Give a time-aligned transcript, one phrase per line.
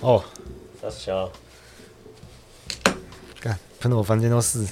[0.00, 0.22] 哦，
[0.82, 1.30] 大小，
[3.40, 4.66] 干喷的我房间都是。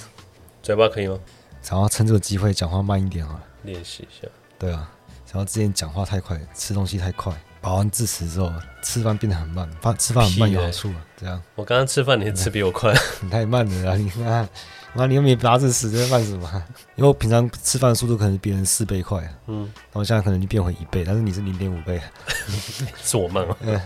[0.61, 1.19] 嘴巴可以吗？
[1.61, 4.27] 想要趁这个机会讲话慢一点啊，练习一下。
[4.59, 4.89] 对啊，
[5.25, 8.51] 想要之前讲话太快，吃东西太快，饱完致死之后，
[8.81, 9.69] 吃饭变得很慢。
[9.81, 11.41] 饭吃饭很慢有好处啊，这样。
[11.55, 12.93] 我刚刚吃饭，你吃比我快。
[13.21, 13.95] 你 太慢了啊！
[13.97, 14.47] 你看，
[14.93, 16.63] 妈，你又没饱致死，在慢什么？
[16.95, 22.01] 因为我平常吃饭速度可能比别人四倍快，嗯，然后现在可能就变回一倍，但是你是零点五倍，
[23.03, 23.57] 是我慢吗？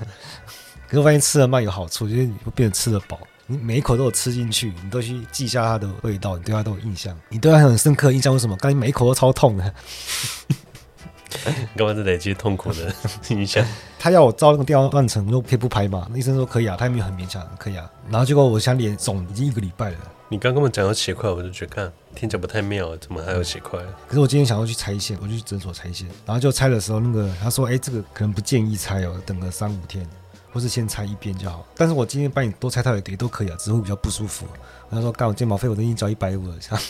[0.87, 0.89] 嗯。
[0.89, 3.19] 可是我发现吃的慢有好处，就是你会变得吃得饱。
[3.49, 8.33] 你每一口都有吃进去，你都去记下它的味道，你对它都有印象，你对它很深刻的印象。
[8.33, 8.57] 为什么？
[8.57, 9.73] 刚才每一口都超痛的，
[11.77, 12.93] 干嘛是累积痛苦的
[13.29, 13.65] 印象？
[13.97, 16.05] 他要我照那个电话断层，我可以不拍嘛？
[16.11, 17.89] 那医生说可以啊，他也没有很勉强，可以啊。
[18.09, 19.97] 然后结果我现在脸肿已经一个礼拜了。
[20.29, 23.79] 你刚跟我讲要血块，我就觉得看听起来不太妙，怎么还有血块？
[24.09, 30.05] 可是我今天想要去拆线，我就去诊所拆线，然后就拆的时候，那个他说，哎、欸，这个可能不建议拆哦，等个三五天。
[30.57, 34.47] 不是先拆一边就好，但是我今天帮你多拆套也都可以啊，只会比较不舒服。
[34.89, 36.83] 他说干我肩膀费我都已经交一百五了，这样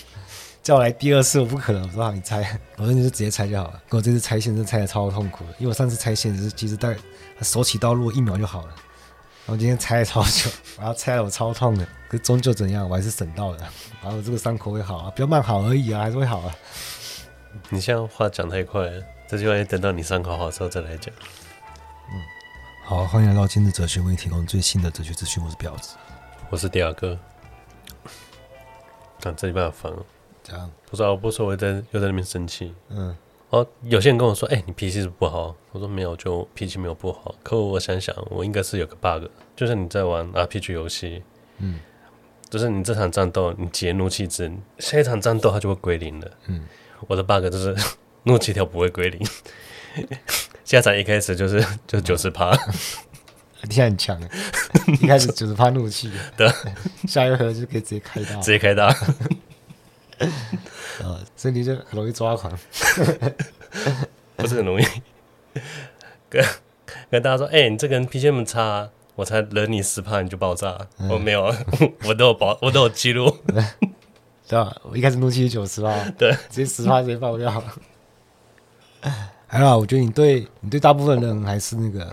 [0.64, 3.82] 叫我来第二次我不可能，我说好你拆，我说你就直接拆就好了。
[3.90, 6.98] 可我这次拆线是拆的超痛苦的，因为我上次拆线只是其实大概
[7.42, 8.74] 手起刀落一秒就好了，
[9.46, 13.58] 然后今天拆了超久，然后拆了我超痛的，可终究怎样我还是省到了，
[14.02, 16.56] 然后我这个伤口会好啊，比较慢好而已啊，还是会好啊。
[17.70, 21.14] 你现在话讲太快了，这句话要等到你伤口好之后再来讲。
[22.10, 22.37] 嗯
[22.90, 25.44] 好，欢迎来到今日哲学，为你提供最新的哲学资讯。
[25.44, 25.98] 我是婊子，
[26.50, 27.20] 我是第二个。
[29.20, 30.06] 看、啊、这礼拜好烦哦，
[30.42, 32.74] 这样不知道我不说，我在又在那边生气。
[32.88, 33.14] 嗯，
[33.50, 35.54] 哦，有些人跟我说，哎、欸，你脾气是不好。
[35.74, 37.36] 我说没有，就脾气没有不好。
[37.44, 41.22] 可我想想，我应该是有个 bug，就是你在玩 RPG 游戏，
[41.58, 41.82] 嗯，
[42.50, 46.32] 就是你这场战斗你解怒气值，下一场战斗它就会归零了。
[46.46, 46.66] 嗯，
[47.08, 47.76] 我的 bug 就是
[48.24, 49.28] 怒气条不会归零。
[50.68, 52.52] 下场一开始就是 就九十趴，
[53.62, 54.22] 你 现在很强，
[55.02, 56.46] 一开始九十趴怒气，对，
[57.08, 58.94] 下一回合就可以直接开大，直接开大，
[60.20, 62.52] 呃，所以你就很容易抓狂，
[64.36, 64.86] 不是很容易，
[66.30, 66.46] 跟
[67.10, 71.46] 跟大家说，哎、欸，你这个人脾气那么差，我才惹你十趴你就爆炸，嗯、我没有，
[72.04, 73.34] 我都有保，我都有记录，
[74.50, 74.76] 对吧？
[74.84, 77.64] 我一开始怒气是九十趴，对，直接十趴直接爆掉。
[79.48, 82.08] 还好，我觉得你对你对大部分人还是那个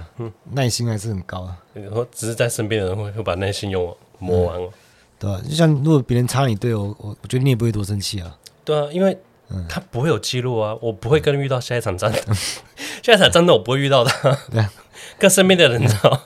[0.53, 1.57] 耐心还是很高啊。
[1.93, 4.71] 我只是在身边的人会会把耐心用完磨完了，
[5.19, 5.41] 对吧？
[5.49, 8.39] 就像如果别人插你队友，我我觉得你也不会多生气啊。
[8.65, 9.19] 对啊，因为
[9.69, 12.33] 他不会有记录啊，我不会跟遇到下一场战斗，
[13.03, 14.39] 下一场战斗我不会遇到他。
[14.53, 14.65] 对，
[15.19, 16.23] 跟身边的人知道，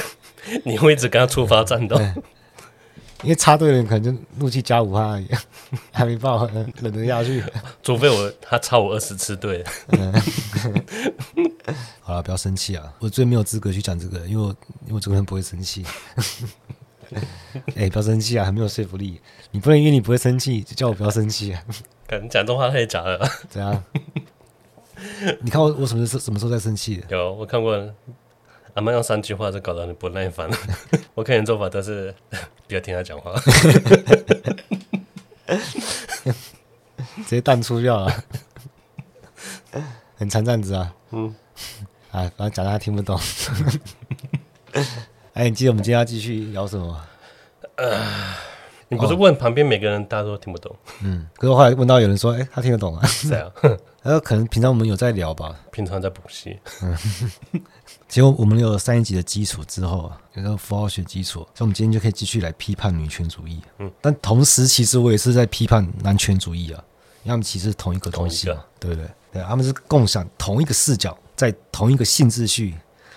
[0.64, 2.00] 你会一直跟他触发战斗。
[3.22, 5.28] 因为插队的人可能就怒气加五趴而已，
[5.92, 6.46] 还没爆，
[6.80, 7.42] 忍得下去。
[7.82, 9.64] 除非我他插我二十次队。
[12.00, 12.94] 好了，不要生气啊！
[13.00, 14.48] 我最没有资格去讲这个，因为我
[14.82, 15.84] 因为我这个人不会生气。
[17.10, 19.20] 哎、欸，不要生气啊，很没有说服力。
[19.50, 21.62] 你不能因为你不会生气就叫我不要生气啊！
[22.06, 23.28] 敢讲这话太假了。
[23.48, 23.84] 怎样？
[25.40, 27.02] 你看我我什么时候什么时候在生气？
[27.08, 27.92] 有，我看过。
[28.74, 30.56] 阿妈用三句话就搞得你不耐烦了。
[31.14, 32.14] 我看你做法都是
[32.68, 33.32] 不要听他讲话，
[37.24, 38.24] 直接淡出掉了，
[40.16, 40.94] 很残这样子啊。
[41.12, 41.34] 嗯，
[42.12, 43.18] 啊，反正讲他听不懂。
[45.32, 47.00] 哎，你记得我们今天要继续聊什么？
[47.76, 48.34] 呃，
[48.88, 50.76] 你不是问旁边每个人，大家都听不懂？
[51.02, 53.06] 嗯，可是我后来问到有人说，哎，他听得懂啊。
[53.06, 53.50] 是啊，
[54.02, 56.58] 然后可能平常我们有在聊吧，平常在补习。
[58.08, 63.60] 结果我们有了三一级的基础之后啊，有个符号学基础，所以我们今天就可以继续来批判女权主义。
[63.78, 66.82] 嗯，但同时其实我也是在批判男权主义啊，
[67.22, 69.06] 因为他们其实是同一个东西嘛，对不对？
[69.30, 72.74] 对，他们是共享同一个视角，在同一个性秩序，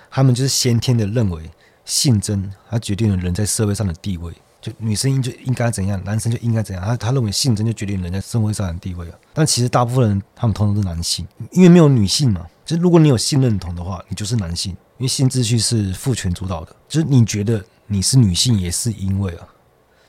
[0.09, 1.49] 他们就是先天的认为
[1.85, 9.17] 性征它决定了人在社会上的地位，就女生应就应该怎样，男生就应该怎样，他他认为性征就决定人在社会上的地位啊。
[9.33, 12.45] 但其实大部分人他们通常是男性，因为没有女性嘛。
[12.71, 16.73] 就是如果你有性认同的话，你就是男性，因为性秩序是父权主导的。
[16.87, 19.47] 就是你觉得你是女性，也是因为啊，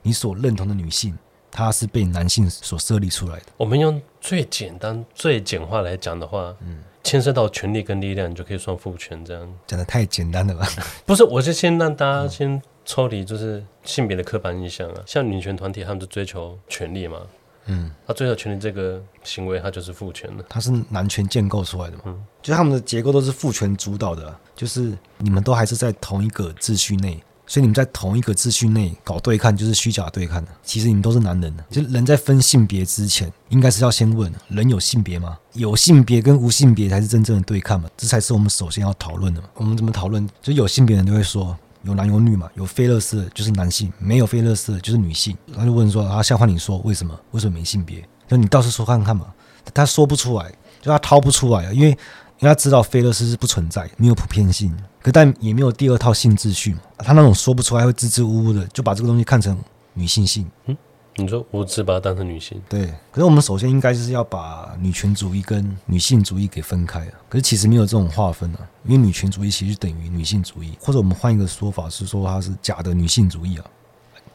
[0.03, 1.19] 你所认同的女性，
[1.51, 3.47] 她是被男性所设立出来的。
[3.57, 9.25] 我们用最简单、最简化来讲的话，嗯，牵涉到权力跟力量，你就可以算父权。
[9.25, 10.69] 这样讲的太简单了吧？
[11.05, 15.03] 不是，我是先让大家先抽离，就是性别的刻板印象啊。
[15.05, 17.23] 像女权团体，他们就追求权力嘛。
[17.67, 22.03] 嗯，他最后权力这个行为，他就是父权的，他是男权建构出来的嘛？
[22.07, 30.51] 嗯，就是他们的结构都是父权主导的，就是你们都还是在同一个秩序内，所以你们在同一个秩序内搞对抗，就是虚假对抗的。
[30.63, 35.39] 其实你们都是男人的，就人在分性别之前，应该是要先问：人有性别吗？
[35.53, 37.89] 有性别跟无性别才是真正的对抗嘛？
[37.97, 39.49] 这才是我们首先要讨论的嘛。
[39.55, 40.29] 我们怎么讨论？
[40.41, 41.57] 就有性别人都会说。
[41.83, 45.37] 有男有女嘛，有非垃圾就是男性，没有非垃圾就是女性。
[45.49, 47.19] 然后就问说：“啊，像换你说为什么？
[47.33, 48.03] 为什么没性别？
[48.29, 49.27] 就你倒是说看看嘛。”
[49.75, 50.51] 他说不出来，
[50.81, 51.95] 就他掏不出来啊，因为因
[52.41, 56.81] 为他知道非垃圾是不存在，没有普遍性，可但也没有第二套性秩序嘛。
[56.99, 59.57] 他那种说不出来会支支吾吾的，就把这个东西看成
[59.95, 60.51] 女性性。
[60.67, 60.77] 嗯。
[61.17, 62.87] 你说我只把它当成女性，对。
[63.11, 67.13] 可是我们首先应该就是要把女权主义跟女性主义给分开啊。
[67.29, 73.65] 可是其实没有这种划分啊，因为女权主义其实等于女性主义，或者我们换一个说法是说它是假的女性主义啊。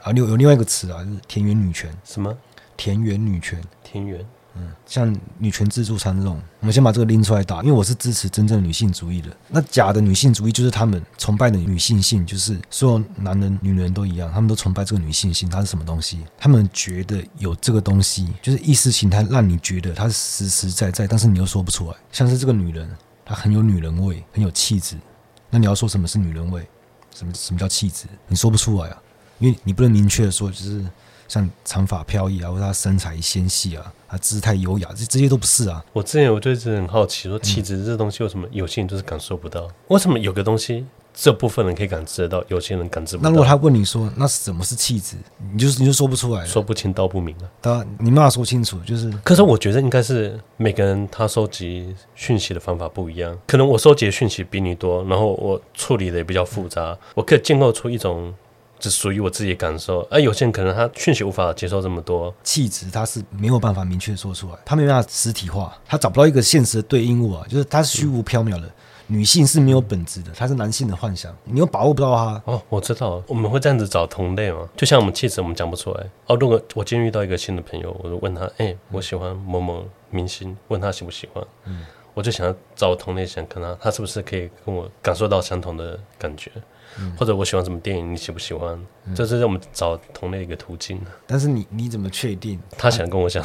[0.03, 1.91] 啊，有有另外一个词啊，就是田园女权。
[2.03, 2.35] 什么？
[2.77, 3.59] 田园女权？
[3.83, 4.23] 田园。
[4.59, 9.29] 嗯，像女权自助餐这种，我们先把这个拎出来打，因为我是支持真正女性主义的。
[9.49, 16.19] 那假的女性主义就是他们崇拜的女性性，就是所有男人、女人都一样，他们都崇拜这个女性性，它是什么东西？
[16.37, 21.95] 他们觉得有这个东西，就是意识形态让你觉得它是实实在在，但是你又说不出来。
[22.11, 22.89] 像是这个女人，
[23.23, 24.95] 她很有女人味，很有气质。
[25.49, 26.67] 那你要说什么是女人味？
[27.13, 28.05] 什么什么叫气质？
[28.27, 28.97] 你说不出来啊，
[29.39, 30.83] 因为你不能明确的说，就是。
[31.27, 35.83] 像长发飘逸啊，或者他身材纤细啊，他姿态优雅，这这些都不是啊。
[35.93, 39.67] 我之前我就一直很好奇，说气质这东西为什么有些人就是感受不到？
[39.89, 43.29] 为什么有个东西这部分人可以感知得到，有些人感知不到？
[43.29, 45.17] 那如果他问你说，那什么是气质？
[45.51, 47.49] 你就你就说不出来，说不清道不明啊。
[47.61, 49.11] 他你没法说清楚，就是。
[49.23, 58.33] 可是我觉得应该是每个人他收集讯息的方法不一样，可能我收集的讯息比你多，然后我处理的也比较复杂，我可以建构出一种。
[58.79, 68.67] 只属于我自己的感受，而有些人可能他讯息无法接受这么多气质，他是没有办法明确说出来，他没办法实体化，他找不到一个现实的对应物啊，就是他是虚无缥缈的。
[68.67, 68.73] 嗯、
[69.07, 72.41] 女性是没有本质的，他是男性的幻想，你又把握不到他。
[72.45, 74.67] 哦，我知道，我们会这样子找同类吗？
[74.75, 76.05] 就像我们气质，我们讲不出来。
[76.27, 86.51] 哦，如果我今天遇到一个新的朋友，我就问他，哎、欸，我喜欢某某明星，问他喜不喜欢，嗯，我就想要找同类，想看他，他是不是可以跟我感受到相同的感觉。
[87.17, 88.77] 或者我喜欢什么电影，你喜不喜欢？
[89.05, 90.99] 嗯、这是让我们找同类一个途径。
[91.25, 93.43] 但是你你怎么确定他想跟我讲？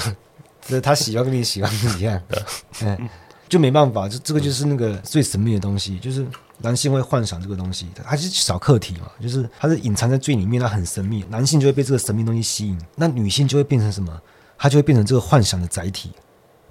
[0.61, 2.23] 就是他喜欢跟你喜欢不一样，
[2.83, 3.09] 嗯，
[3.49, 6.25] 就没办法，这这个就是那个最神秘的东西，就是
[6.59, 14.21] 男性会幻想这个东西，他是小课题嘛，就是他是隐藏在最里面，他很神秘，男性就会被这个神秘东西吸引，那女性就会变成什么？
[14.57, 16.13] 他就会变成这个幻想的载体。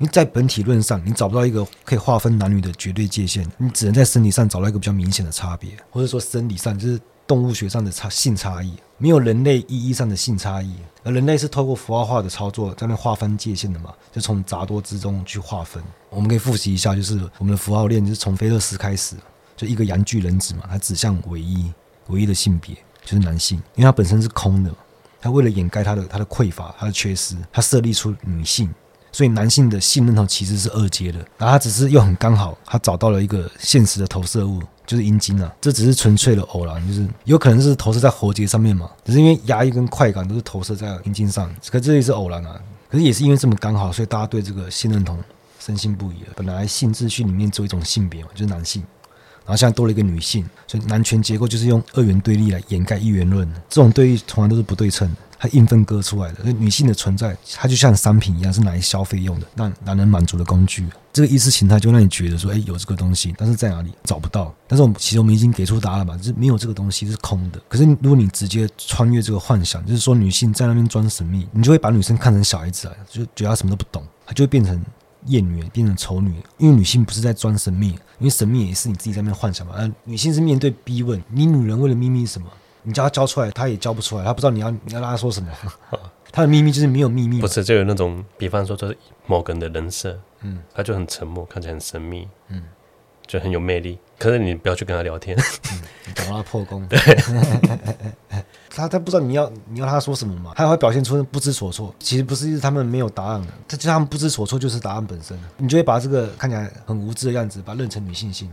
[0.01, 15.83] 你在本体论上，你找不到一个可以划分男女的绝对界限，你只能在生理上找到一个比较明显的差别，或者说生理上就是动物学上的差性差异，没有人类意义上的性差异，而人类是透过符号化的操作在那划分界限的嘛，就从杂多之中去划分。
[16.09, 19.15] 我们可以复习一下，就是我们的符号链就是从菲勒斯开始，
[19.56, 21.71] 就一个阳具人子嘛，它指向唯一
[22.07, 24.71] 唯一的性别就是男性，因为它本身是空的，
[25.21, 28.68] 它为了掩盖它的它的匮乏、它的缺失，它设立出女性。
[29.11, 35.53] 所以男性的性认同其实是二阶的，然后他只是又很刚好，他找到了一个现实的投射物，就是阴茎啊。
[35.59, 42.59] 这只是纯粹的偶然，就是有可能是投射在喉结上面嘛，只是因为压抑跟快感都是投射在阴茎上，可这也是偶然啊。
[42.89, 45.17] 可是也是因为这么刚好，所以大家对这个性认同
[45.59, 46.29] 深信不疑了。
[46.35, 48.81] 本来性秩序里面只有一种性别嘛，就是男性，
[49.45, 55.15] 然后现在多了一个女性，所以男权结构就是用二元对立来掩盖一元论，这种对立从来都是不对称的。
[55.41, 60.85] 它硬分割出来的，女性的存在，它就像商品一样，是拿来消费用的，让男人满足的工具。
[61.11, 64.53] 这个意识形态就让你觉得说，哎，有这个东西，但是在哪里找不到？
[64.67, 67.59] 但是我们其实我们已经给出答案嘛，就是没有这个东西是空的。
[67.67, 74.79] 可是如果你直接穿越这个幻想，就是说女性在那边装神秘，你就会把女生看成小孩子啊，就觉得她什么都不懂，她就会变成
[75.25, 76.36] 厌女，变成丑女。
[76.60, 77.88] 因为女性不是在装神秘，
[78.19, 79.74] 因为神秘也是你自己在那边幻想嘛。
[79.75, 82.48] 而女性是面对逼问，你女人为了秘密什么？
[82.83, 85.50] 你叫他交出来，他也交不出来，他不知道你要你要让他说什么。
[86.33, 87.41] 他的秘密就是没有秘密。
[87.41, 92.63] 不是，就有那种，比方说，就是某个人的人设，嗯，他就很沉默，看起来很神秘，嗯，
[93.27, 94.00] 就很有魅力。
[94.17, 95.38] 可是你不要去跟他聊天，
[95.73, 96.85] 嗯，你找他破功。
[96.88, 96.97] 对，
[98.73, 101.93] 他他不知道你要你要他说什么嘛，他会表现出不知所措。
[102.00, 105.38] 其实不是，是他们没有答案的，他就他们不知所措就是答案本身。
[105.57, 108.50] 你就会把这个看起来很无知的样子，把它认成女性性，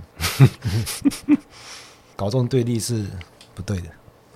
[2.17, 3.07] 搞这种对立是
[3.55, 3.89] 不对的。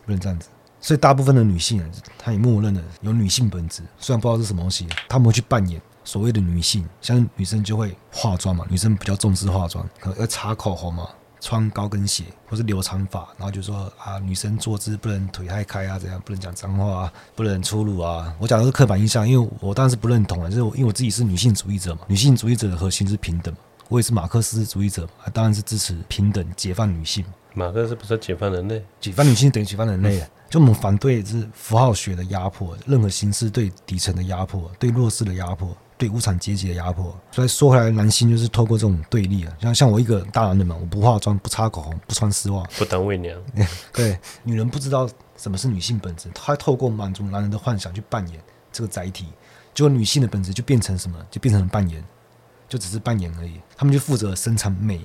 [0.04, 0.48] 不能这样子，
[0.80, 1.82] 所以大部分的女性，
[2.18, 11.08] 她也默认了有女性本质，虽然不知道是什么东西，她们会去扮演所谓的女性，像女生就会化妆嘛，女生比较重视化妆，可能要擦口红嘛，
[11.40, 18.34] 穿高跟鞋或是留长发，然后就说啊，女生坐姿不能腿太开啊，怎样不能讲脏话啊，不能粗鲁啊。
[18.40, 23.54] 我讲的是刻板印象，因为我当然是不认同啊，就是因为我自己是女性主义者嘛，女性主义者的核心是平等，
[23.88, 27.24] 我也是马克思主义者，当然是支持平等解放女性。
[27.54, 30.20] 马克思不是解放人类，解放女性等于解放人类。
[30.20, 37.14] 啊、就我们反对是符号学的压迫，任何形式对底层的压迫，对弱势的压迫，对无产阶级的压迫。
[37.30, 43.38] 所以说回来，男性就是透过这种对立啊，像像我一个大男人嘛，我不化妆，不擦口红，不穿丝袜，不当伪娘。
[43.92, 48.40] 对，女人不知道什么是女性本质，她透过满足男人的幻想去扮演
[48.72, 49.26] 这个载体，
[49.74, 51.18] 结果女性的本质就变成什么？
[51.30, 52.02] 就变成了扮演，
[52.68, 53.60] 就只是扮演而已。
[53.76, 55.00] 他们就负责生产美。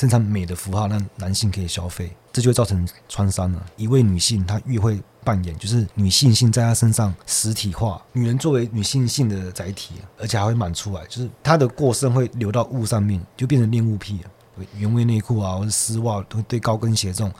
[0.00, 3.66] 生产美的符号，让男性可以消费，这就会造成创伤了。
[3.76, 8.00] 一位女性，她越会扮演，就是女性性在她身上实体化。
[8.14, 14.30] 女人作为女性性的载体，而且还会满出来，就是她的过剩会流到物上面，就变成恋物癖了。
[14.78, 17.30] 原味内裤啊，或者丝袜，会对高跟鞋这种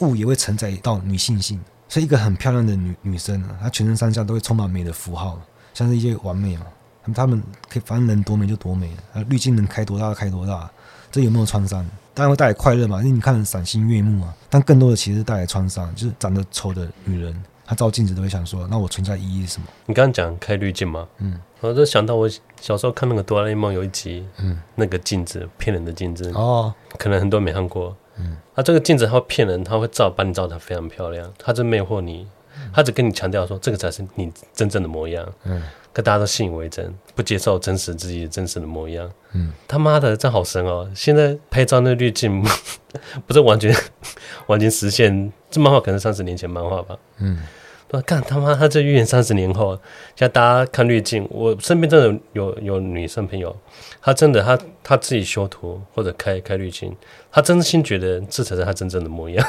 [0.00, 1.58] 物也会承载到女性性。
[1.88, 5.40] 所以，一个很漂亮的女女生啊，她全身上下都会充满美的符号，
[5.72, 6.66] 像是一些完美嘛。
[7.14, 10.70] 他们可以，反正能多美就多美，啊，滤镜能开多大开多大。
[11.10, 11.84] 这有没有创伤？
[12.14, 14.34] 当然会带来快乐嘛，因为你看赏心悦目啊。
[14.48, 22.28] 但更多的其实带来创伤，就是长得丑的女人，她照镜子都会想说：“那我存在意义是什么？”你刚刚讲开滤镜嘛，嗯，我就想到我
[22.60, 32.26] 小时候看那个哆啦 A 梦有一集，嗯，那个镜子骗人的镜子哦，可能很多人没看过，嗯，啊，这个镜子它会骗人，它会照把你照得非常漂亮，它就魅惑你，
[32.72, 35.62] 它只跟你强调说这个才是你真正的模样，嗯。
[35.92, 39.10] 可大家都信以为真，不接受真实自己真实的模样。
[39.32, 40.88] 嗯，他妈的，这好神哦！
[40.94, 42.40] 现在拍照那滤镜，
[43.26, 43.74] 不是完全
[44.46, 45.32] 完全实现。
[45.50, 46.96] 这漫画可能三十年前漫画吧。
[47.18, 47.40] 嗯，
[47.88, 49.74] 不干他妈，他这预言三十年后，
[50.14, 53.56] 现在大家看滤镜，我身边真的有有女生朋友，
[54.00, 56.96] 她真的她她自己修图或者开开滤镜，
[57.32, 59.44] 她真心觉得这才是她真正的模样。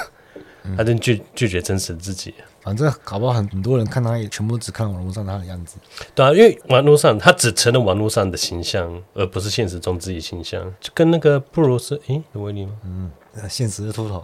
[0.76, 5.78] 她真拒拒绝真实自己，反正搞不好很很多人看他也全部只看网络上他的样子。
[6.14, 10.62] 对啊，因为网络上他只承认网络上的形象，而不是现实中自己形象。
[10.80, 12.74] 就跟那个布鲁斯，诶，有威力吗？
[12.84, 13.12] 嗯，
[13.50, 14.24] 现实的秃头。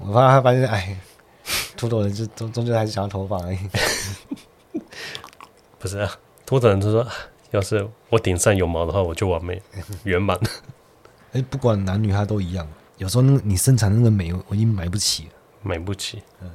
[0.00, 1.00] 我发现他发现，哎，
[1.76, 3.58] 秃头人就终终究还是想要头发而已。
[5.78, 6.10] 不是啊，
[6.44, 7.06] 秃头人就说，
[7.50, 9.60] 要是我顶上有毛的话，我就完美
[10.04, 10.38] 圆满。
[11.32, 12.66] 哎，不管男女，他都一样。
[12.98, 15.30] 有时候，那个你生产的那个美，我已经买不起了，
[15.62, 16.50] 买不起，呃，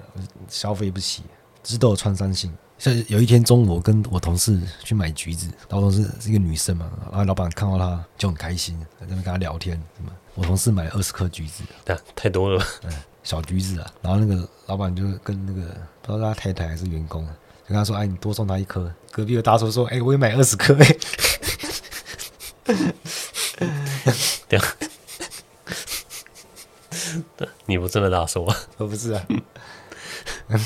[0.50, 1.24] 消费不起，
[1.64, 2.52] 只是都有创伤性。
[2.80, 9.76] 像有一天中午，我跟我同事去买橘子，然后同事是一个女生嘛，然后老板看到她就很开心，在那边跟她聊天。
[9.96, 10.12] 什么？
[10.36, 12.92] 我同事买了二十颗橘子，对，太多了，嗯，
[13.24, 13.94] 小橘子啊。
[14.02, 15.62] 然后那个老板就跟那个
[16.02, 20.76] 不知道他太太还是员工，就跟他说：“哎，你多送他一颗。”隔壁的大叔说：“哎，我也买二十颗。”
[23.60, 23.64] 哎，
[24.50, 24.60] 对。
[28.00, 28.58] 你不是那大叔啊？
[28.78, 29.24] 我 不是啊，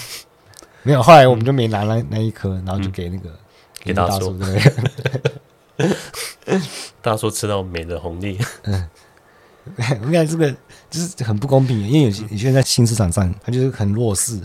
[0.84, 1.04] 没有。
[1.04, 3.38] 后来我们就没拿那那一颗，然后就给那个、嗯、
[3.84, 4.38] 给大叔。
[4.38, 4.62] 对
[7.02, 8.40] 大叔吃到美的红利。
[8.64, 8.90] 嗯，
[10.02, 10.50] 我感觉这个
[10.90, 14.40] 就是很不公平，因为有些有些人在新市场上，他就是很弱势，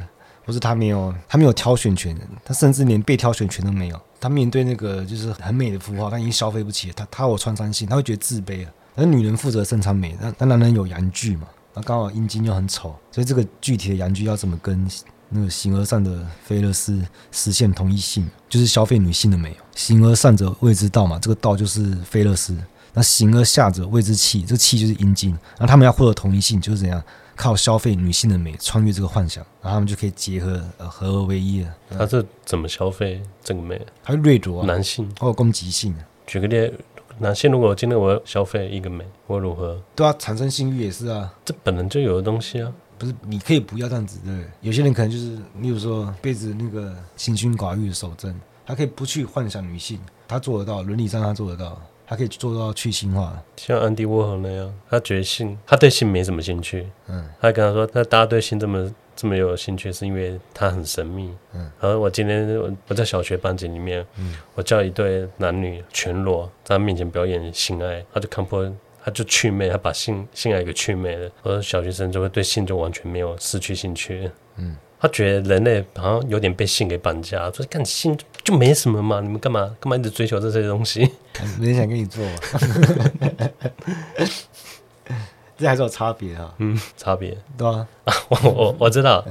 [0.45, 4.01] 或是他没有他没有挑选权，他甚至连被挑选权都没有。
[4.21, 8.73] 他面对那个就是很美的符号，他已经消费不起，他他有创伤性，他会觉得自卑啊。
[8.95, 11.47] 而女人负责生产美，那那男人有阳具嘛？
[11.75, 14.87] 那刚好阴茎又很丑，所以这个具体的阳具要怎么跟
[15.31, 19.57] 那个形而上的菲勒斯实现同一性，就是消费女性的美。
[19.75, 22.57] 形而上者谓之道嘛，这个道就是菲勒斯。
[22.93, 25.35] 那形而下者谓之气，这个器就是阴茎。
[25.59, 27.03] 那他们要获得同一性，就是怎样
[27.35, 31.75] 靠消费女性的美，穿越这个幻想，然后他们就可以结合，呃，合而为一了。
[31.97, 33.81] 他这怎么消费这个美？
[34.03, 35.97] 还有掠夺啊，男性，还有攻击性。
[36.27, 36.71] 举个例。
[37.19, 39.81] 男性如果今天我要消费一个美，我如何？
[39.95, 42.73] 对啊，产生性欲也是啊，这本来就有的东西啊。
[42.99, 44.49] 不是，你可以不要这样子，对不对？
[44.61, 53.43] 有些人可能就是，例如说，背着那个清心寡欲的守贞，他可以不去幻想女性，他做得到，伦理上他做得到，他可以做到去性化。
[53.57, 56.87] 像安迪沃荷那样，他觉得性，他对性没什么兴趣。
[57.09, 58.93] 嗯，他跟他说，那大家对性这么。
[59.15, 61.31] 这么有兴趣，是因为他很神秘。
[61.53, 68.71] 嗯，而我今天我我在小学班级里面，嗯，我叫一对男女全裸在他面前表演性爱，他就看破，
[69.05, 71.31] 他就去魅，他把性性爱给去魅了。
[71.43, 74.31] 而小学生就会对性就完全没有失去兴趣。
[74.57, 81.11] 嗯，他觉得人类好像有点被性给绑架，说看性就没什么嘛，你们干嘛干嘛一直追求这些东西？
[81.61, 82.25] 没人想跟你做。
[85.63, 87.87] 这还是有差别啊，嗯，差别，对啊，
[88.29, 89.25] 我 我我知道，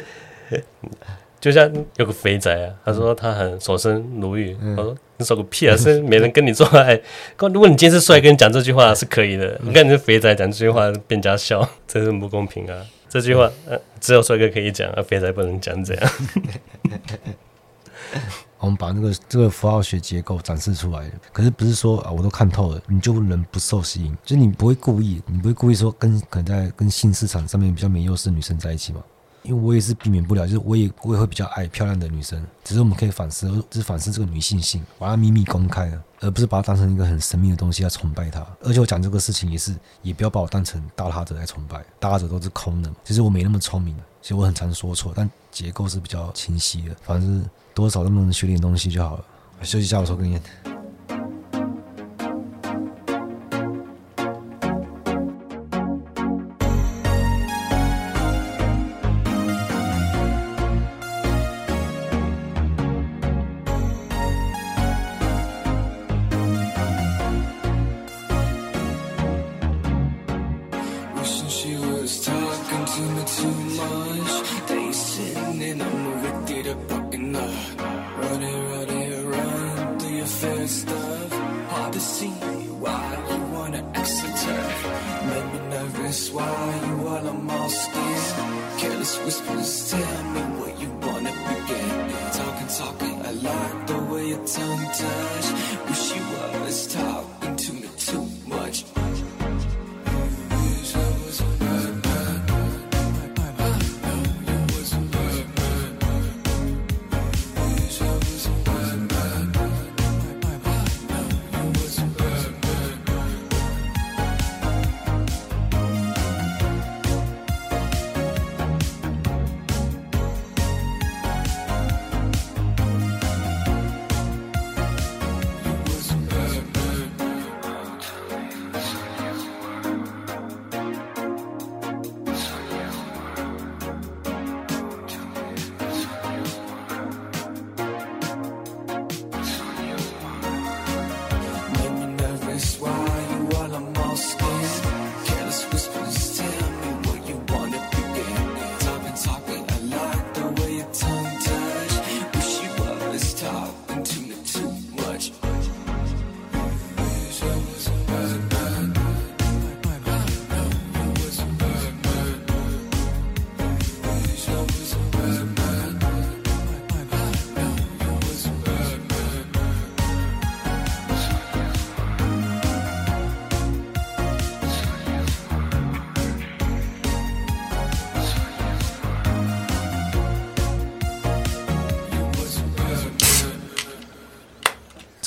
[1.38, 6.98] 就像有个肥仔啊，他说他很守身如玉，我说你守个屁啊，是没人跟你做爱。
[7.52, 9.60] 如果你今天是帅哥，你讲这句话是可以的。
[9.62, 12.76] 你看你这肥仔讲这句话，被人家笑，真是不公平啊！
[13.08, 16.12] 这句话呃，只有帅哥可以讲，而肥仔不能讲这样。
[18.60, 24.16] 我们把那个这个符号学结构展示出来，可是不是说啊，我都看透了，你就能不受吸引？
[24.24, 29.02] 就你不会故意，你不会故意说跟可能在跟性市场上面比较没优势的女生在一起嘛？
[29.42, 38.46] 因为我也是避免不了，就是我也我也会比较爱漂亮的女生，只是我们可以反思，就是反思这个女性性，把它秘密公开了，而不是把它当成一个很神秘的东西来崇拜它。
[38.62, 42.92] 而且我讲这个事情也是，也不要把我当成大他者来崇拜，大他者都是空的。
[43.02, 46.94] 其实我没那么聪明，其实我很常说错，但结构是比较清晰的。
[47.00, 47.42] 反正
[47.80, 49.24] 多少都能学点东西就好了。
[49.62, 50.40] 休息一下，我抽根烟。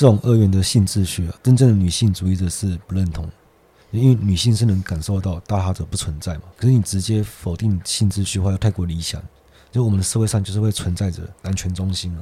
[0.03, 3.25] 这种二元的性秩序啊，真正的女性主义者是不认同，
[3.91, 6.41] 因为女性是能感受到大他者不存在嘛。
[6.57, 9.23] 可是你直接否定性秩序的话，又太过理想。
[9.71, 12.19] 就我们的社会上就是会存在着男权中心啊，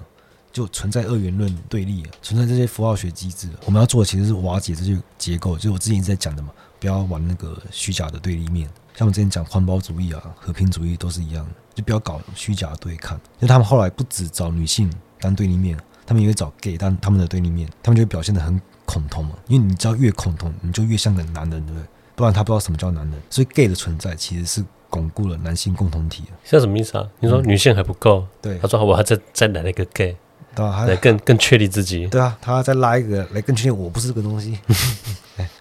[0.53, 3.49] 就存在二元论对立啊，存在这些符号学机制。
[3.65, 8.69] 我们要做的其实是瓦解这些结构，就我之前一直在讲的嘛，不要玩那个虚假的对立面。
[8.95, 13.19] 像我之前讲环保主义啊、和平主义都是一样，就不要搞虚假的对抗。
[13.39, 14.87] 就他们后来不止找女性
[15.19, 15.75] 当对立面。
[16.05, 21.85] 他们也会找 gay 当他们的对立面，他们就会表现得很恐同嘛，因为你知道越恐同，你就越像个男人，对不对？
[22.15, 26.23] 不然他不知道什么叫男人，所以 gay 的存在其实是巩固了男性共同体。
[26.43, 27.07] 像什么意思啊？
[27.19, 28.19] 你说女性还不够？
[28.19, 30.15] 嗯、对，他说我还再再来一个 gay，
[30.53, 32.05] 对啊，来更更确立自己。
[32.07, 34.59] 对啊，他再拉一个来更确定我不是这个东西。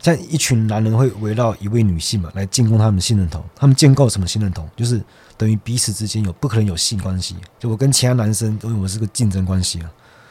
[0.03, 3.43] 像一群男人会围绕一位女性嘛，来建构他们的性认同。
[3.55, 4.69] 他们建构什么性认同？
[4.77, 5.01] 就是
[5.39, 9.91] 等于彼此之间有不可能有性关系，就我跟其他男生，因为我们是个竞争关系啊。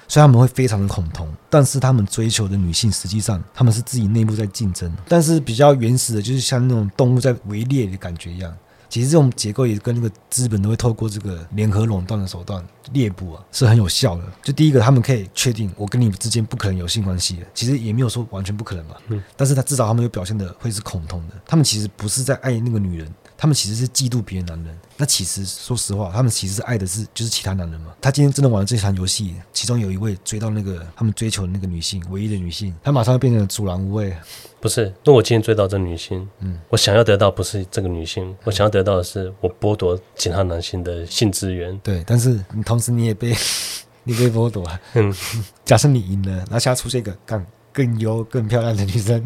[0.10, 4.92] 所以他们会非常的恐同，但是他们追求的女性，实际上他们是自己内部在竞争。
[5.08, 8.52] 但是比较原始的，就是像那种动物在围猎的感觉一样。
[8.90, 14.24] 其实这种结构也跟那个资本都会透过这个联合垄断的手段猎捕啊，是很有效的。
[14.42, 18.96] 就第一个，他们可以确定我跟你之间不可能有性关系，其实也没有说完全不可能嘛。
[19.10, 19.24] 嗯。
[19.38, 23.14] 但是他至少他们又表现的会是恐同的，他们其实不是在爱那个女人。
[23.42, 27.94] 他们其实是嫉妒别的男人，那其实说实话，他们其实是爱的是就是其他男人嘛。
[28.02, 34.14] 他今天真的玩了这场游戏，其中有一位追到那个他们追求的那个女性，唯一的女性，他马上会变成阻拦无畏。
[34.60, 41.80] 不是，那我今天追到这女性，嗯，我想要得到不是这个女性，我想要得到的是我剥夺其他男性的性资源。
[41.82, 43.34] 对，但是你同时你也被
[44.04, 44.70] 你被剥夺。
[44.96, 45.16] 嗯，
[45.64, 49.24] 假设你赢了，那现在出现一个更更优、更漂亮的女生。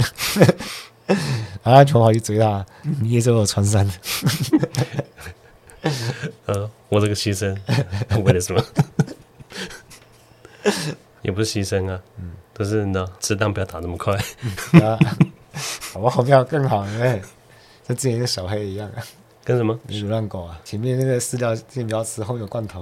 [1.63, 1.73] 啊！
[1.73, 2.65] 安全跑去追他，
[3.01, 3.93] 你也是我穿山的。
[6.45, 7.55] 呃，我这个牺牲
[8.23, 8.63] 为了什么？
[11.21, 14.15] 也不是牺牲啊，嗯，都是你知道，子弹不要打那么快。
[14.81, 14.97] 啊，
[15.95, 17.21] 我后面更好，因为
[17.87, 19.03] 像之前跟小黑一样啊，
[19.43, 19.77] 跟什么？
[19.87, 22.81] 流浪狗啊，前面那个饲料先不要吃，后面有罐头。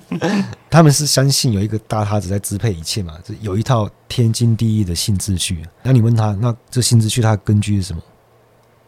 [0.70, 5.64] 他们是相信有一个大他者在支配一切嘛，就有一套天经地义的性秩序。
[5.82, 8.02] 那你问他，那这性秩序它的根据是什么？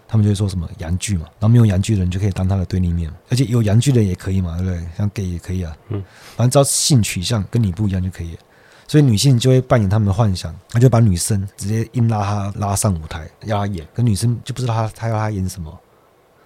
[0.07, 4.87] 他们就会说什么阳具嘛，然后没有阳具的人就可以当他的对立面，而且有阳具的也可以嘛，对不对？
[4.97, 6.03] 像 gay 也可以啊，嗯，
[6.37, 8.38] 反正只要性取向跟你不一样就可以了。
[8.87, 15.77] 所以女性就会扮演他们的幻想，他就把女生直接硬拉她拉上舞台，要她演，可女生就不知道她她要她演什么，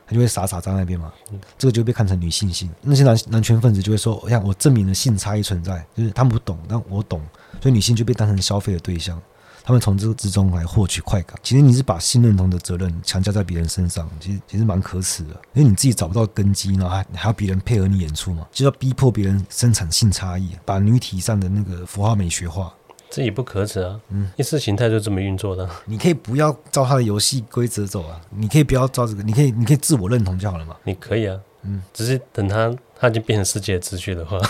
[0.08, 1.12] 他就会傻傻站在那边嘛，
[1.58, 2.70] 这个就被看成女性性。
[2.80, 7.20] 那些男男权分子就会说，我想我证明了性差异存在，就是他们不懂，但我懂，
[7.60, 9.20] 所以女性就被当成消费的对象。
[9.64, 11.38] 他们从这个之中来获取快感。
[11.42, 15.30] 其实你是把性认同的责任强加在别人身上，其实其实蛮可耻的。
[15.52, 22.72] 因为你自己找不到根基，然后还还要别人配合你演出嘛，就要逼迫别人生产性差异，把女体上的那个符号美学化。
[23.10, 25.68] 这也不可耻啊，嗯，意识形态就这么运作的。
[25.86, 30.76] 你可以不要照他的游戏规则走啊，你可以不要照这个，你可以你可以自我认同就好了嘛。
[30.84, 34.38] 你可以啊，嗯，只是等他他已经变成世界秩序的话。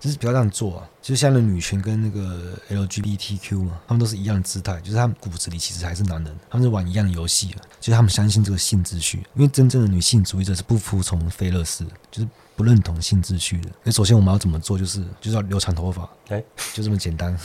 [0.00, 0.86] 就是不要这样做啊！
[1.00, 7.58] 就是现在的女权跟那个 LGBTQ 嘛，他们都是一样的姿态，就是他们骨子里其实还是男人，他们是玩一样的游戏啊。
[7.80, 13.70] 就是他们相信这个性秩序，因为真正的女性主义者是不服从菲勒斯，就是不认同性秩序的。
[13.82, 14.78] 那首先我们要怎么做？
[14.78, 17.36] 就是就是要留长头发，哎、欸，就这么简单。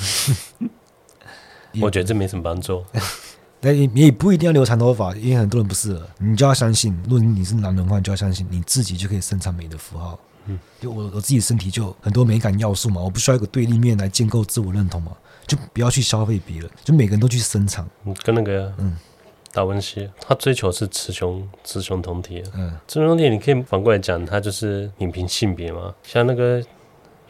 [1.82, 2.84] 我觉得这没什么帮助。
[3.62, 6.08] 那你你也不一定要留长头发，因为很多人不适合。
[6.20, 10.20] 你就要相信，如果你是男人的话，你就要相信你自己就可以生产美的符号。
[10.46, 15.12] 嗯就我我自己身体就很多美感要素嘛，我不需要一个对立面来建构自我认同嘛，
[15.46, 17.88] 就不要去消费别人，就每个人都去生产。
[18.24, 18.96] 跟那个嗯，
[19.60, 26.64] 达文西他追求是雌雄雌雄同体，嗯，雌雄同体你可以反过来讲，他就是弭平性别嘛，像那个。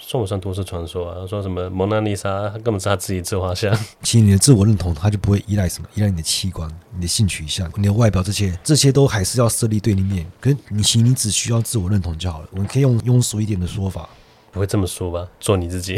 [0.01, 1.27] 算不算都市传说啊？
[1.27, 3.77] 说什么蒙娜丽莎，根本是他自己自画像。
[4.01, 10.25] 其实你的自我认同，他就不会依赖什么，依赖你的器官、你的性取向、你的外表这些，这些都还是要设立对立面。
[10.39, 12.47] 可是你其实你只需要自我认同就好了。
[12.51, 14.07] 我们可以用庸俗一点的说法，
[14.53, 15.27] 不会这么说吧？
[15.37, 15.97] 做你自己，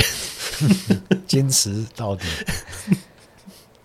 [1.27, 2.25] 坚持到底。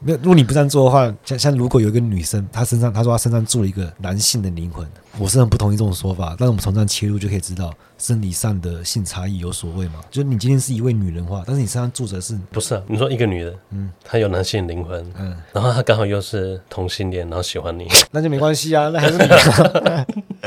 [0.07, 4.87] 没有，如果你不这样做的话，像像如果有一个女生，她身上她说她身上住了一个男性的灵魂，
[5.19, 6.37] 我是很不同意这种说法。
[6.39, 10.01] 但是我们从这样切入就可以知道，生理上的性差异有所谓嘛？
[10.11, 12.83] 就是你今天是一位女人话，但是你身上住着是不是啊？
[12.87, 19.25] 你说一个女人，嗯，她有男性灵魂，嗯，然后她刚好又是同性恋，然后喜欢你， 那就没关系啊， 那还是你。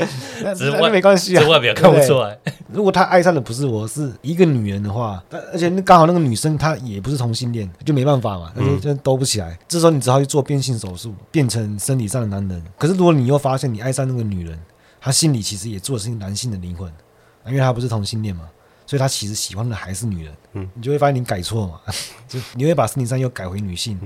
[0.42, 2.38] 那只是外没关系啊，这外表看不出来。
[2.72, 9.58] 如果她爱上的不是我，是一个女人的话，而且刚好那个女生她也不是同性恋，就没办法嘛，那就就兜不起来。
[9.68, 12.62] 这时候你只好去做变性手术，变成生理上的男人。
[12.78, 14.58] 可是如果你又发现你爱上那个女人，
[15.00, 16.92] 她心里其实也做的是男性的灵魂，
[17.46, 18.48] 因为他不是同性恋嘛，
[18.86, 20.34] 所以他其实喜欢的还是女人。
[20.52, 21.80] 嗯，你就会发现你改错嘛，
[22.28, 23.98] 就你会把四零三又改回女性。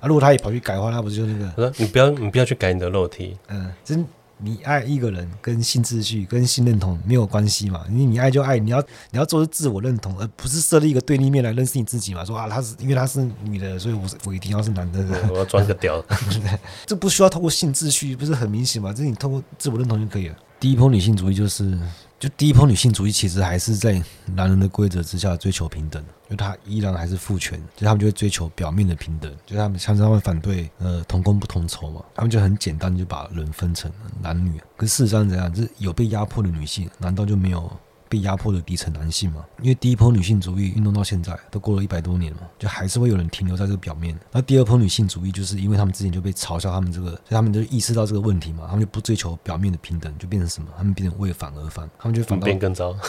[0.00, 1.72] 啊，如果他也跑去改的话，那不是就那个？
[1.76, 3.38] 你不要你不要去改你的肉体。
[3.48, 4.06] 嗯，真。
[4.38, 7.84] 你爱一个人跟性秩序跟性认同没有关系嘛？
[7.88, 12.24] 你你爱就爱，你要你要做是自我认同，而不是设立一个对立面来认识你自己嘛？
[12.24, 15.04] 说啊，她是因为她是女的，所以我我一定要是男的。
[15.32, 16.04] 我要装个屌，
[16.84, 18.92] 这不需要透过性秩序，不是很明显吗？
[18.92, 20.36] 这你透过自我认同就可以了。
[20.60, 21.78] 第一波女性主义就是。
[22.18, 37.70] 就第一波女性主义其实还是在男人的规则之下追求平等，就他依然还是父权，就他们就会追求表面的平等，就他们像是他们反对呃同工不同酬嘛，他们就很简单就把人分成男女，可事实上怎样，就是有被压迫的女性，难道就没有？
[38.08, 44.18] 被压迫的底层男性嘛，因为第一波女性主义运动到现在都过了一百多年了嘛，就还是会有人停留在这个表面。
[44.32, 50.68] 那第二波女性主义就是因为他们之前就被嘲笑，他们这个，所以他们就意识到这个问题嘛，他们就不追求表面的平等，就变成什么？
[50.76, 52.96] 他们变成为反而反，他们就反倒变更糟。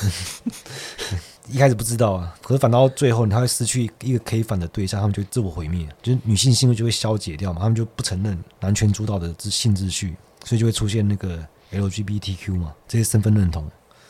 [1.50, 11.40] 一开始不知道啊，可是反到最后，他会失去一个可以反的对象，他们就自我毁灭，就是女性性就会消解掉嘛，他们就不承认男权主导的性秩序，所以就会出现那个
[11.72, 13.66] LGBTQ 嘛，这些身份认同。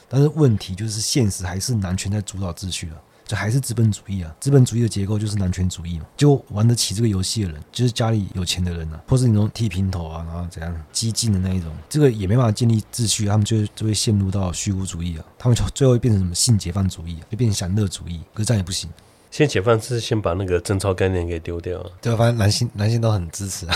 [0.09, 4.33] 但是问题就是，现实还是男权在主导秩序了，这还是资本主义啊。
[4.39, 6.05] 资本主义的结构就是男权主义嘛。
[6.15, 15.25] 就玩得起这个游戏的人，就是家里有钱的人啊，或是那种剃平头啊，然后怎样激进的那一种，这个也没办法建立秩序，他们就就会陷入到虚无主义啊。
[15.37, 18.21] 他们就 最后会变成什么性解放主义，就变成享乐主义。
[18.33, 18.89] 可是这样也不行，
[19.29, 21.89] 先解放是先把那个贞操概念给丢掉啊。
[22.01, 23.75] 对，反正男性男性都很支持啊。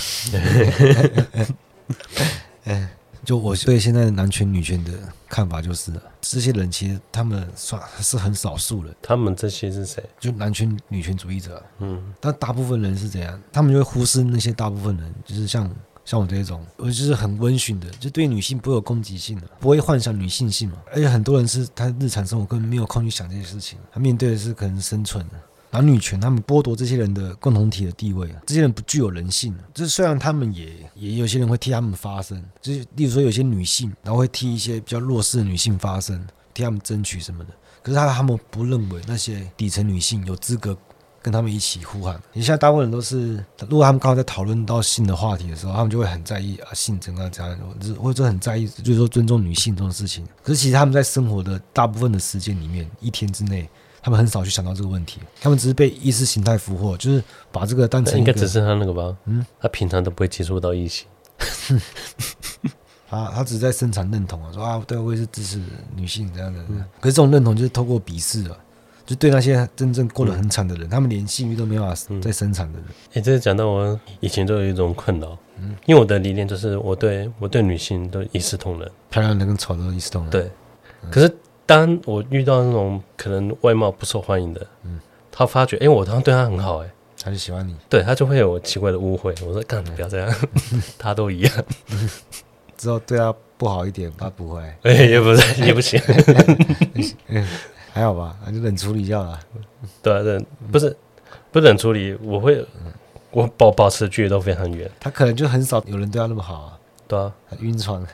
[3.23, 4.91] 就我对现在男权女权的
[5.29, 8.95] 看法就是，这些人其实他们算是很少数人。
[9.01, 10.03] 他们这些是谁？
[10.19, 11.63] 就男权女权主义者。
[11.79, 13.39] 嗯，但大部分人是怎样？
[13.51, 15.69] 他们就会忽视那些大部分人，就是像
[16.03, 20.77] 像我这种，我就是很温驯的，就对女性不会有攻击性的，不会幻想女性性嘛。
[20.91, 25.35] 而且很多人是他日常生活根本没有空去想这些事情，他面对的是可能生存的。
[25.71, 29.55] 男女权，他们剥夺这些人的共同体的地位，这些人不具有人性。
[29.73, 36.21] 就是虽然他们也也有些人会替他们发声，就是例如说有些女性，然后会替一些比较弱势的女性发声，
[36.53, 37.51] 替他们争取什么的。
[37.81, 40.77] 可是他他们不认为那些底层女性有资格
[41.21, 42.21] 跟他们一起呼喊。
[42.33, 47.57] 你现在大部分人都是，如果他们刚好在讨论到性的话题的时候，他们就会很在意啊，性怎样怎样，
[47.97, 50.27] 或者很在意，就是说尊重女性这种事情。
[50.43, 53.69] 可是其实他们在生活的大部分的时间里面，一天之内，
[54.01, 55.19] 他们很少去想到这个问题。
[55.39, 59.15] 他们只是被意识形态俘获，就是把这个当成应该只是他那个吧？
[59.25, 61.07] 嗯，他平常都不会接触到异性。
[63.09, 65.59] 他，他只是在生产认同啊，说啊，对，我也是支持
[65.95, 66.59] 女性这样的。
[66.69, 68.57] 嗯、可是这种认同就是透过鄙视啊，
[69.05, 72.87] 就对那些真正过得很惨的人，嗯、他们连性欲都没办法再生产的人。
[73.09, 80.31] 哎、嗯，这是讲到我以前都有一种困扰，嗯，因为我的理念就是我对我对女性都一视同仁，漂亮的跟丑的都一视同仁。
[80.31, 80.49] 对，
[81.03, 81.35] 嗯、可是
[81.71, 84.99] 当我遇到那种可能外貌不受欢迎的，嗯，
[85.31, 86.91] 他发觉，哎，我好像对他很好，哎，
[87.23, 89.33] 他就喜欢你，对他就会有奇怪的误会。
[89.45, 90.29] 我说，干，不要这样，
[90.73, 91.53] 嗯、 他都一样。
[92.75, 95.97] 之后对他不好一点，他不会， 哎，也不是，也不行，
[97.93, 99.39] 还好吧，那就冷处理掉了。
[100.03, 100.93] 对啊，冷不是
[101.53, 102.65] 不冷处理，我会
[103.31, 104.91] 我保保持的距离都非常远。
[104.99, 107.31] 他可能就很少有人对他那么好啊，对啊，
[107.61, 108.05] 晕船。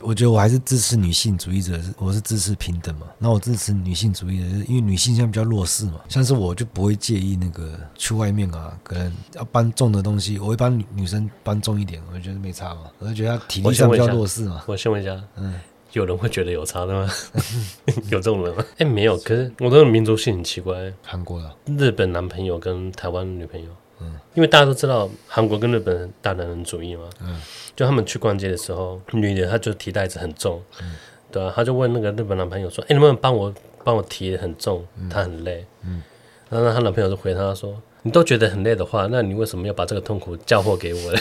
[0.00, 3.06] 我觉得我还是支持女性主义者，我是支持平等嘛。
[3.18, 6.00] 那我支持女性主义者，因为女性现在比较弱势嘛。
[6.08, 12.90] 像是我就不会介意那个去外面啊，可能要搬重的东西，我会帮女女生搬重一点，我就觉得没差嘛。
[12.98, 14.62] 我就觉得她体力上比较弱势嘛。
[14.66, 15.54] 我先问一下，嗯，
[15.92, 17.12] 有人会觉得有差的吗？
[18.08, 18.64] 有这种人吗？
[18.78, 19.18] 哎，没有。
[19.18, 23.68] 可是我的民族性很奇怪，韩国的日本男朋友跟台湾女朋友。
[24.00, 27.40] 嗯，因为大家都知道韩国跟日本人大男人主义嘛，嗯，
[27.76, 30.94] 就他们去逛街的时候，女的她就提袋子很重，嗯，
[31.30, 33.52] 对啊，她就问那个日本男朋友说：“哎，能不能帮我
[33.84, 34.86] 帮我提很重？
[35.10, 36.02] 她很累。”嗯，
[36.48, 41.20] 然后她男朋友就回她说：“你都觉得很累的话，那你为什么要把这个痛苦嫁祸给我嘞？”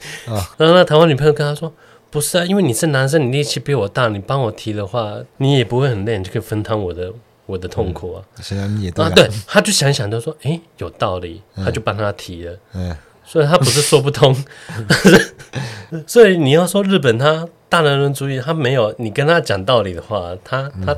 [0.26, 1.72] 啊，然后那台湾女朋友跟他说
[2.10, 7.12] ：“不是啊，因为你是男生，你力气比我大，你帮我提的话，你也不会很累，你就可以分摊我的。”
[7.46, 8.22] 我的痛苦啊，
[8.90, 14.34] 对啊，对，他就想想，他说，哎，有道理，他就帮他提了，嗯，所以他不是说不通，
[16.06, 20.96] 所以你要说日本他大男人主义，他没有，你跟他讲道理的话，他他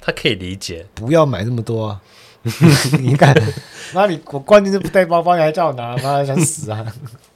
[0.00, 2.00] 他可以理解，不要买那么多啊，
[3.00, 3.34] 你看，
[3.94, 6.86] 妈你我关键是不带包包，你还叫我拿，妈想死啊！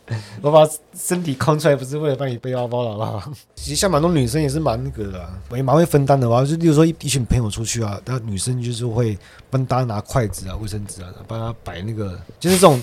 [0.42, 3.32] 我把身体空出来，不是为了帮你背包包的，好不好？
[3.54, 6.44] 其实像蛮多女生也是蛮那个的，也蛮会分担的吧。
[6.44, 9.16] 就例如说一一群朋友出去啊，那女生就是会
[9.48, 12.80] 帮大家拿筷子啊、卫生纸啊，帮他摆那个，就是这种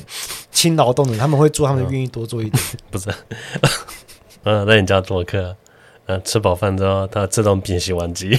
[0.51, 2.63] 轻劳动的，他们会做，他们愿意多做一点。
[2.89, 3.13] 不是，
[4.43, 5.55] 嗯， 在你家做客，
[6.07, 8.35] 嗯，吃饱饭之后，他自动变洗碗机，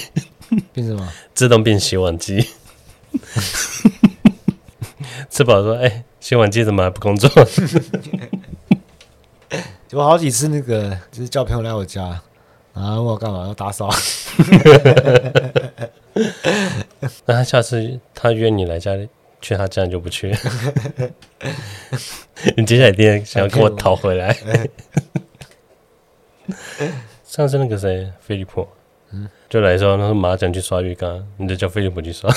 [0.73, 1.09] 变什么？
[1.35, 2.45] 自动变洗碗机。
[5.31, 7.31] 吃饱说：“哎，洗碗机怎么还不工作？”
[9.93, 12.19] 我好几次那个就是叫朋友来我家，
[12.73, 13.91] 然后问我干嘛要打扫。
[17.27, 19.07] 那他下次他约你来家里，
[19.43, 20.35] 去他家你就不去。
[22.57, 24.35] 你接下来一定想要跟我讨回来。
[27.27, 28.67] 上次那个谁，菲利普，
[29.11, 32.33] 嗯，就来说，他说麻将去刷浴缸，你就叫菲利普去刷。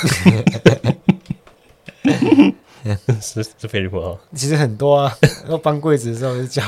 [3.21, 6.61] 是是菲利普哦，其实很多啊，要搬柜子的时候就叫。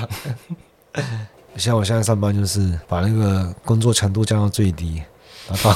[1.57, 5.01] 像我现在上班就是把那个工作强度降到最低，
[5.49, 5.73] 然后，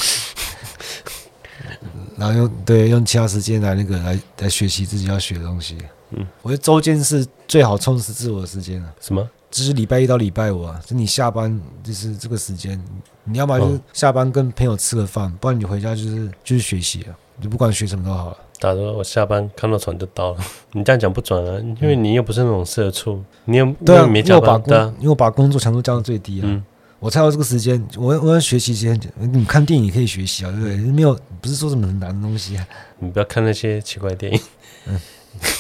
[2.18, 5.78] 然后用对用其他时间来那个来来学习自己要学的东西。
[6.12, 8.94] 嗯，我觉得周间是最好充实自我的时间了。
[9.00, 9.28] 什么？
[9.50, 12.82] 就是礼拜一到礼拜五啊，就你下班就是这个时间，
[13.24, 18.38] 你要么就是下班跟朋友吃个饭，不然你回家就是就是学习啊，你不管学什么都好了。
[18.62, 20.38] 打说我下班看到船就到了，
[20.74, 24.62] 你这样讲不准啊，因为你又不是那种社畜，你又对啊，没加班，
[25.00, 26.64] 因为我把工作强度降到最低啊，嗯、
[27.00, 29.02] 我才有这个时间，我我要学习时间，
[29.34, 30.76] 你看电影也可以学习啊，对不对？
[30.92, 32.68] 没有，不是说什么很难的东西啊，
[33.00, 34.40] 你不要看那些奇怪的电影，
[34.86, 35.00] 嗯，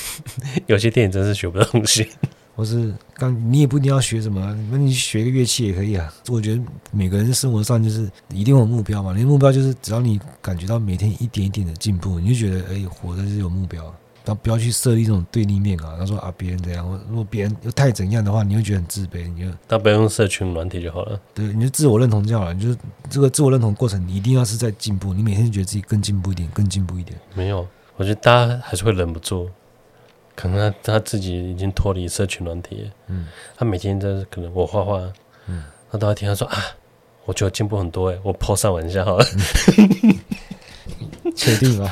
[0.68, 2.08] 有些电影真是学不到东西。
[2.56, 6.14] 或是刚你也不一定要学什么，那你学个乐器也可以啊。
[6.30, 6.62] 我觉得
[6.92, 9.14] 每个人生活上就是一定有目标嘛。
[9.14, 13.84] 你的目标就是只要你感觉到每天一点一点的进步，你就觉得哎、欸，活着是有目标。
[14.24, 15.96] 然后不要去设立这种对立面啊。
[15.98, 19.28] 他说啊，别人怎样，如果别人又太怎样的话，你会觉得很自卑。
[19.34, 21.20] 你就那不要用社群软体就好了。
[21.34, 22.54] 对，你就自我认同就好了。
[22.54, 22.78] 你就是
[23.10, 25.12] 这个自我认同过程，你一定要是在进步。
[25.12, 27.20] 你每天觉得自己更进步一点，更进步一点。
[27.34, 29.50] 没有，我觉得大家还是会忍不住。
[30.36, 35.00] 可能他他自己已经脱离社群软体，嗯，他每天都可能我画画，
[35.48, 36.58] 嗯，他都要听他说啊，
[37.26, 39.26] 我觉得进步很多哎，我 po 上玩一下好了，
[41.36, 41.92] 确定吗？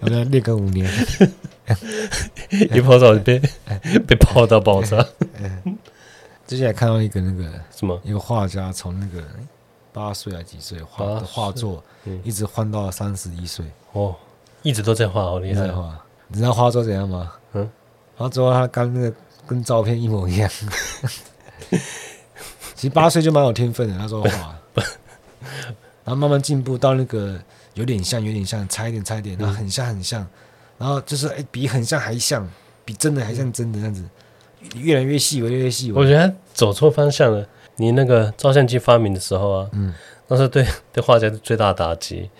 [0.00, 0.90] 我要练个五年，
[2.50, 3.40] 一 po 上就被
[4.06, 5.06] 被泡到爆炸。
[6.46, 9.24] 之前还看到一个那个什么，一个画家从那个
[9.92, 11.82] 八岁还几岁画的画作，
[12.24, 13.64] 一直画到三十一岁。
[13.92, 14.16] 哦。
[14.62, 15.68] 一直都在画，好厉害。
[15.68, 15.98] 画。
[16.30, 17.32] 你知道花粥怎样吗？
[17.52, 17.68] 嗯，
[18.16, 19.12] 花粥他刚那个
[19.46, 20.48] 跟照片一模一样。
[22.74, 24.56] 其实八岁就蛮有天分的，他说画，
[26.04, 27.38] 然后慢慢进步到那个
[27.74, 30.26] 有点像，有点像，差一点，差一点，然后很像，很像，
[30.78, 32.48] 然后就是哎，比很像还像，
[32.84, 34.02] 比真的还像真的这样子，
[34.76, 35.92] 越来越细，越来越细。
[35.92, 37.46] 我觉得他走错方向了。
[37.76, 39.92] 你那个照相机发明的时候啊，嗯。
[40.32, 42.30] 那是对 对画家是最大的打击，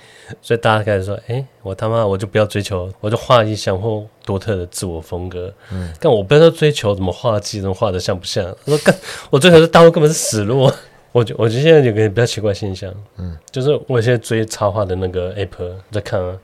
[0.40, 5.53] 所以大家开始说：“哎、欸，我他妈我就不要追求，我就画一项或独特的自我风格。
[5.72, 8.46] 嗯，但我不要追求怎么画技能画的像不像。
[8.64, 8.94] 我说干，
[9.29, 10.70] 我追求的大陆根本是死路。
[11.11, 16.38] 我觉我觉得现在有个比较奇怪现象，嗯，就是我现在追插画的那个 app 在看啊。”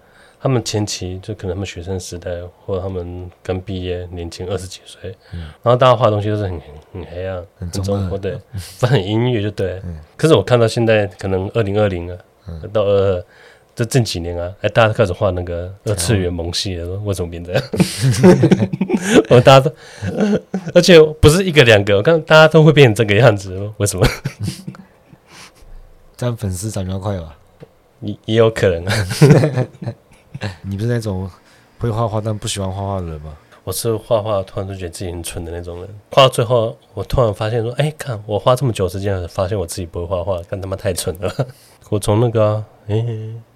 [0.46, 2.30] 他们前期就可能他们学生时代，
[2.64, 6.52] 或者他们刚毕业，年轻二十几岁，嗯、然后大家画东西都是很
[6.92, 8.38] 很黑暗，很中国，对，
[8.78, 9.80] 不很音乐就对。
[9.84, 13.24] 嗯、可是我看到现在可能二零二零啊，嗯、到二二
[13.74, 17.62] 这近几年啊，哎，大家都开始画那个二次元萌系了，嗯、为什么变这样？
[19.28, 19.74] 我大家都，
[20.74, 24.06] 而且不是一个两个，我看大家都会变成这个样子，为什么？
[26.16, 27.36] 这样粉丝涨比较快吧？
[28.00, 28.92] 也也有可能啊。
[30.62, 31.30] 你不是那种
[31.78, 33.36] 会画画但不喜欢画画的人吗？
[33.64, 35.88] 我是画画突然就觉得自己很蠢的那种人。
[36.12, 41.28] 画到最后，我突然发现说：“哎、欸，看我花这么久时间，发现我自己不会画画，看他妈太蠢了。
[41.90, 43.04] ”我从那个哎，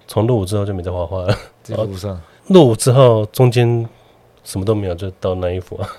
[0.07, 1.37] 从入伍之后就没再画画了。
[1.63, 3.87] 在路上入伍之后，中间
[4.43, 5.89] 什么都没有，就到那一幅啊。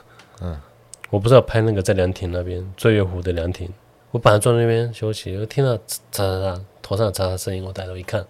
[0.42, 0.61] 嗯，
[1.09, 3.66] 我不知道拍那个在凉亭那边醉月湖的凉亭，
[4.11, 8.21] 我本来坐在那边休息，我听到嚓嚓嚓头上嚓嚓声音，我抬头一看，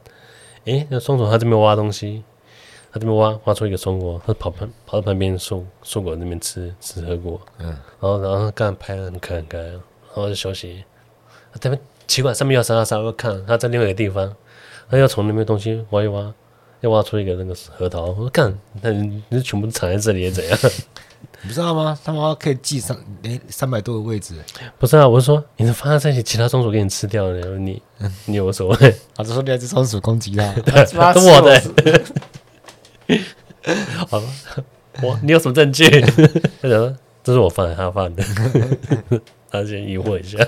[0.64, 2.22] 哎、欸，那松鼠它这边挖东西。
[2.92, 9.80] 他这边挖挖出一个松果，他跑旁跑到旁边树树果那边吃吃核果，嗯，然后然后刚才拍的很可爱很可爱，然
[10.12, 10.84] 后就休息。
[11.52, 14.34] 他这边奇怪，上面要啥啥啥，我看他在另外一个地方，
[14.90, 16.32] 他要从那边东西挖一挖，
[16.80, 18.06] 要挖出一个那个核桃。
[18.06, 20.58] 我说干，那你你全部藏在这里也怎样？
[21.40, 21.98] 你不知道吗？
[22.04, 24.34] 他们可以记上连三百多个位置。
[24.78, 27.80] 不是啊，我是说，你能放在这里，其他松鼠给你吃掉了，你
[28.26, 28.90] 你无所谓？
[29.16, 30.52] 啊，就说两只松鼠攻击他，
[31.14, 31.62] 都我的。
[34.08, 34.24] 好了，
[35.02, 35.88] 我你有什么证据？
[36.60, 38.22] 他说这是我放的，他放的。
[39.50, 40.38] 他先疑惑一下，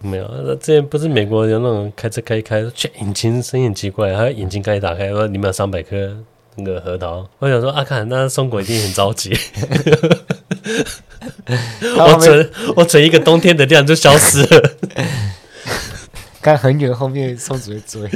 [0.00, 0.28] 没有。
[0.44, 6.16] 那之前不是美国有那种开车开一开，却引擎声音很奇怪，他引擎盖一打开，说里面有三百颗
[6.56, 7.28] 那个核桃。
[7.38, 9.36] 我想说，阿、啊、看那松果一定很着急。
[11.96, 14.72] 我存我存一个冬天的量就消失了。
[16.40, 18.10] 看很远后面松鼠会追。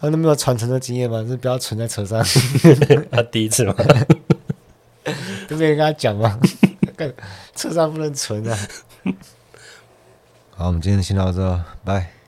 [0.00, 1.22] 他都没有传承的经验吗？
[1.28, 2.24] 是不要存在车上。
[3.10, 3.74] 他 第一次吗？
[5.48, 6.38] 都没人跟他讲吗？
[7.54, 8.58] 车上不能存啊。
[10.56, 12.19] 好，我们今天先到这，拜。